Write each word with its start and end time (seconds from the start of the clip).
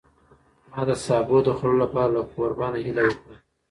ما 0.71 0.81
د 0.89 0.91
سابو 1.05 1.37
د 1.45 1.49
خوړلو 1.57 1.81
لپاره 1.83 2.09
له 2.17 2.21
کوربه 2.31 2.67
نه 2.73 2.79
هیله 2.85 3.01
وکړه. 3.07 3.35